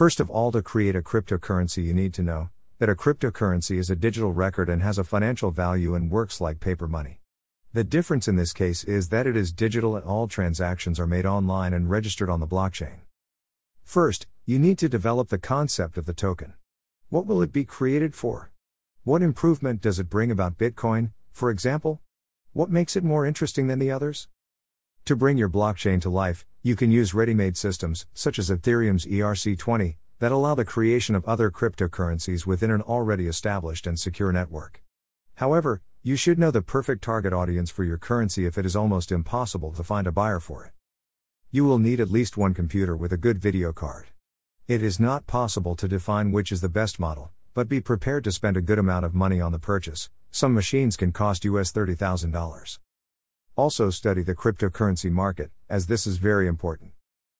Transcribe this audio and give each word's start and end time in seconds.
First 0.00 0.18
of 0.18 0.30
all, 0.30 0.50
to 0.52 0.62
create 0.62 0.96
a 0.96 1.02
cryptocurrency, 1.02 1.84
you 1.84 1.92
need 1.92 2.14
to 2.14 2.22
know 2.22 2.48
that 2.78 2.88
a 2.88 2.94
cryptocurrency 2.94 3.76
is 3.76 3.90
a 3.90 3.94
digital 3.94 4.32
record 4.32 4.70
and 4.70 4.80
has 4.80 4.96
a 4.96 5.04
financial 5.04 5.50
value 5.50 5.94
and 5.94 6.10
works 6.10 6.40
like 6.40 6.58
paper 6.58 6.88
money. 6.88 7.20
The 7.74 7.84
difference 7.84 8.26
in 8.26 8.36
this 8.36 8.54
case 8.54 8.82
is 8.82 9.10
that 9.10 9.26
it 9.26 9.36
is 9.36 9.52
digital 9.52 9.96
and 9.96 10.04
all 10.06 10.26
transactions 10.26 10.98
are 10.98 11.06
made 11.06 11.26
online 11.26 11.74
and 11.74 11.90
registered 11.90 12.30
on 12.30 12.40
the 12.40 12.46
blockchain. 12.46 13.00
First, 13.84 14.26
you 14.46 14.58
need 14.58 14.78
to 14.78 14.88
develop 14.88 15.28
the 15.28 15.36
concept 15.36 15.98
of 15.98 16.06
the 16.06 16.14
token. 16.14 16.54
What 17.10 17.26
will 17.26 17.42
it 17.42 17.52
be 17.52 17.66
created 17.66 18.14
for? 18.14 18.52
What 19.04 19.20
improvement 19.20 19.82
does 19.82 19.98
it 19.98 20.08
bring 20.08 20.30
about 20.30 20.56
Bitcoin, 20.56 21.10
for 21.30 21.50
example? 21.50 22.00
What 22.54 22.70
makes 22.70 22.96
it 22.96 23.04
more 23.04 23.26
interesting 23.26 23.66
than 23.66 23.78
the 23.78 23.90
others? 23.90 24.28
To 25.06 25.16
bring 25.16 25.38
your 25.38 25.48
blockchain 25.48 26.00
to 26.02 26.10
life, 26.10 26.46
you 26.62 26.76
can 26.76 26.90
use 26.90 27.14
ready 27.14 27.34
made 27.34 27.56
systems, 27.56 28.06
such 28.14 28.38
as 28.38 28.50
Ethereum's 28.50 29.06
ERC20, 29.06 29.96
that 30.18 30.30
allow 30.30 30.54
the 30.54 30.64
creation 30.64 31.14
of 31.14 31.24
other 31.24 31.50
cryptocurrencies 31.50 32.46
within 32.46 32.70
an 32.70 32.82
already 32.82 33.26
established 33.26 33.86
and 33.86 33.98
secure 33.98 34.30
network. 34.32 34.82
However, 35.36 35.82
you 36.02 36.16
should 36.16 36.38
know 36.38 36.50
the 36.50 36.62
perfect 36.62 37.02
target 37.02 37.32
audience 37.32 37.70
for 37.70 37.84
your 37.84 37.98
currency 37.98 38.46
if 38.46 38.56
it 38.56 38.66
is 38.66 38.76
almost 38.76 39.10
impossible 39.10 39.72
to 39.72 39.82
find 39.82 40.06
a 40.06 40.12
buyer 40.12 40.38
for 40.40 40.64
it. 40.64 40.72
You 41.50 41.64
will 41.64 41.78
need 41.78 42.00
at 42.00 42.10
least 42.10 42.36
one 42.36 42.54
computer 42.54 42.96
with 42.96 43.12
a 43.12 43.16
good 43.16 43.38
video 43.38 43.72
card. 43.72 44.06
It 44.68 44.82
is 44.82 45.00
not 45.00 45.26
possible 45.26 45.74
to 45.76 45.88
define 45.88 46.30
which 46.30 46.52
is 46.52 46.60
the 46.60 46.68
best 46.68 47.00
model, 47.00 47.30
but 47.54 47.68
be 47.68 47.80
prepared 47.80 48.24
to 48.24 48.32
spend 48.32 48.56
a 48.56 48.62
good 48.62 48.78
amount 48.78 49.04
of 49.04 49.14
money 49.14 49.40
on 49.40 49.52
the 49.52 49.58
purchase. 49.58 50.10
Some 50.30 50.54
machines 50.54 50.96
can 50.96 51.10
cost 51.10 51.44
US 51.44 51.72
$30,000. 51.72 52.78
Also, 53.60 53.90
study 53.90 54.22
the 54.22 54.34
cryptocurrency 54.34 55.10
market, 55.10 55.50
as 55.68 55.86
this 55.86 56.06
is 56.06 56.16
very 56.16 56.48
important. 56.48 56.92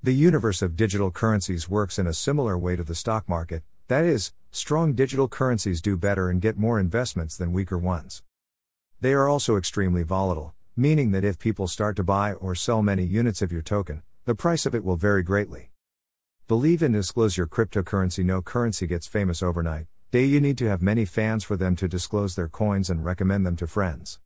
The 0.00 0.12
universe 0.12 0.62
of 0.62 0.76
digital 0.76 1.10
currencies 1.10 1.68
works 1.68 1.98
in 1.98 2.06
a 2.06 2.14
similar 2.14 2.56
way 2.56 2.76
to 2.76 2.84
the 2.84 2.94
stock 2.94 3.28
market, 3.28 3.64
that 3.88 4.04
is, 4.04 4.32
strong 4.52 4.92
digital 4.92 5.26
currencies 5.26 5.82
do 5.82 5.96
better 5.96 6.30
and 6.30 6.40
get 6.40 6.56
more 6.56 6.78
investments 6.78 7.36
than 7.36 7.52
weaker 7.52 7.76
ones. 7.76 8.22
They 9.00 9.12
are 9.12 9.28
also 9.28 9.56
extremely 9.56 10.04
volatile, 10.04 10.54
meaning 10.76 11.10
that 11.10 11.24
if 11.24 11.36
people 11.36 11.66
start 11.66 11.96
to 11.96 12.04
buy 12.04 12.34
or 12.34 12.54
sell 12.54 12.80
many 12.80 13.02
units 13.02 13.42
of 13.42 13.50
your 13.50 13.62
token, 13.62 14.04
the 14.24 14.36
price 14.36 14.66
of 14.66 14.74
it 14.76 14.84
will 14.84 14.94
vary 14.94 15.24
greatly. 15.24 15.72
Believe 16.46 16.80
and 16.80 16.94
disclose 16.94 17.36
your 17.36 17.48
cryptocurrency. 17.48 18.24
No 18.24 18.40
currency 18.40 18.86
gets 18.86 19.08
famous 19.08 19.42
overnight. 19.42 19.86
Day 20.12 20.26
you 20.26 20.40
need 20.40 20.58
to 20.58 20.68
have 20.68 20.80
many 20.80 21.06
fans 21.06 21.42
for 21.42 21.56
them 21.56 21.74
to 21.74 21.88
disclose 21.88 22.36
their 22.36 22.48
coins 22.48 22.88
and 22.88 23.04
recommend 23.04 23.44
them 23.44 23.56
to 23.56 23.66
friends. 23.66 24.20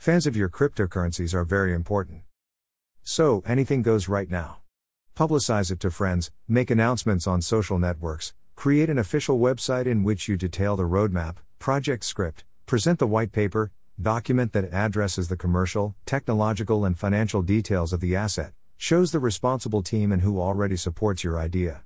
Fans 0.00 0.26
of 0.26 0.34
your 0.34 0.48
cryptocurrencies 0.48 1.34
are 1.34 1.44
very 1.44 1.74
important. 1.74 2.22
So, 3.02 3.42
anything 3.44 3.82
goes 3.82 4.08
right 4.08 4.30
now. 4.30 4.60
Publicize 5.14 5.70
it 5.70 5.78
to 5.80 5.90
friends, 5.90 6.30
make 6.48 6.70
announcements 6.70 7.26
on 7.26 7.42
social 7.42 7.78
networks, 7.78 8.32
create 8.56 8.88
an 8.88 8.96
official 8.96 9.38
website 9.38 9.84
in 9.84 10.02
which 10.02 10.26
you 10.26 10.38
detail 10.38 10.74
the 10.74 10.84
roadmap, 10.84 11.36
project 11.58 12.06
script, 12.06 12.44
present 12.64 12.98
the 12.98 13.06
white 13.06 13.30
paper, 13.30 13.72
document 14.00 14.54
that 14.54 14.72
addresses 14.72 15.28
the 15.28 15.36
commercial, 15.36 15.94
technological, 16.06 16.86
and 16.86 16.98
financial 16.98 17.42
details 17.42 17.92
of 17.92 18.00
the 18.00 18.16
asset, 18.16 18.54
shows 18.78 19.12
the 19.12 19.18
responsible 19.18 19.82
team 19.82 20.12
and 20.12 20.22
who 20.22 20.40
already 20.40 20.78
supports 20.78 21.22
your 21.22 21.38
idea. 21.38 21.82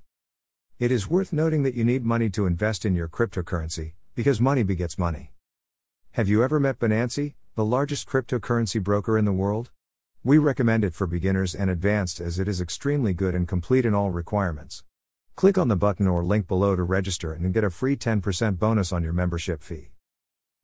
It 0.79 0.89
is 0.89 1.09
worth 1.09 1.33
noting 1.33 1.63
that 1.63 1.75
you 1.75 1.83
need 1.83 2.05
money 2.05 2.29
to 2.29 2.45
invest 2.45 2.85
in 2.85 2.95
your 2.95 3.09
cryptocurrency, 3.09 3.91
because 4.15 4.39
money 4.39 4.63
begets 4.63 4.97
money. 4.97 5.33
Have 6.11 6.29
you 6.29 6.45
ever 6.45 6.61
met 6.61 6.79
Binance, 6.79 7.33
the 7.55 7.65
largest 7.65 8.07
cryptocurrency 8.07 8.83
broker 8.83 9.17
in 9.17 9.25
the 9.25 9.31
world? 9.31 9.71
We 10.23 10.37
recommend 10.37 10.83
it 10.83 10.93
for 10.93 11.07
beginners 11.07 11.55
and 11.55 11.69
advanced 11.69 12.19
as 12.19 12.37
it 12.37 12.47
is 12.47 12.61
extremely 12.61 13.13
good 13.13 13.33
and 13.33 13.47
complete 13.47 13.85
in 13.85 13.93
all 13.93 14.11
requirements. 14.11 14.83
Click 15.35 15.57
on 15.57 15.69
the 15.69 15.75
button 15.75 16.07
or 16.07 16.23
link 16.23 16.47
below 16.47 16.75
to 16.75 16.83
register 16.83 17.33
and 17.33 17.53
get 17.53 17.63
a 17.63 17.69
free 17.69 17.95
10% 17.95 18.59
bonus 18.59 18.91
on 18.91 19.03
your 19.03 19.13
membership 19.13 19.63
fee. 19.63 19.91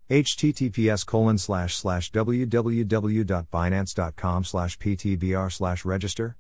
Https 0.10 1.06
colon 1.06 1.38
slash 1.38 1.76
slash 1.76 2.12
www.binance.com 2.12 4.44
slash 4.44 4.78
ptbr 4.78 5.52
slash 5.52 5.86
register. 5.86 6.36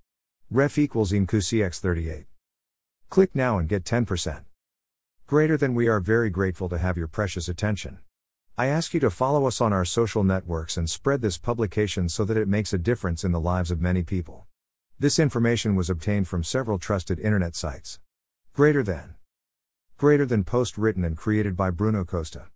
Ref 0.49 0.77
equals 0.77 1.13
imqcx38 1.13 2.25
click 3.11 3.35
now 3.35 3.57
and 3.57 3.67
get 3.67 3.83
10% 3.83 4.45
greater 5.27 5.57
than 5.57 5.75
we 5.75 5.89
are 5.89 5.99
very 5.99 6.29
grateful 6.29 6.69
to 6.69 6.77
have 6.77 6.97
your 6.97 7.09
precious 7.09 7.49
attention 7.49 7.99
i 8.57 8.65
ask 8.65 8.93
you 8.93 8.99
to 8.99 9.09
follow 9.09 9.45
us 9.45 9.61
on 9.61 9.71
our 9.71 9.85
social 9.85 10.23
networks 10.23 10.77
and 10.77 10.89
spread 10.89 11.21
this 11.21 11.37
publication 11.37 12.09
so 12.09 12.25
that 12.25 12.37
it 12.37 12.47
makes 12.47 12.73
a 12.73 12.77
difference 12.77 13.23
in 13.23 13.31
the 13.31 13.39
lives 13.39 13.71
of 13.71 13.79
many 13.79 14.03
people. 14.03 14.45
This 14.99 15.19
information 15.19 15.75
was 15.75 15.89
obtained 15.89 16.27
from 16.27 16.43
several 16.43 16.77
trusted 16.77 17.19
internet 17.19 17.55
sites. 17.55 17.99
Greater 18.53 18.83
than. 18.83 19.15
Greater 19.97 20.25
than 20.25 20.43
post 20.43 20.77
written 20.77 21.05
and 21.05 21.15
created 21.15 21.55
by 21.55 21.69
bruno 21.69 22.03
costa 22.03 22.47